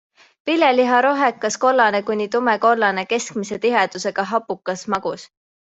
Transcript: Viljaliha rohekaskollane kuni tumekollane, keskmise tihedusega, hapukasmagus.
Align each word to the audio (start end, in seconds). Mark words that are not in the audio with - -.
Viljaliha 0.49 1.01
rohekaskollane 1.05 2.01
kuni 2.09 2.27
tumekollane, 2.37 3.05
keskmise 3.15 3.61
tihedusega, 3.69 4.29
hapukasmagus. 4.33 5.33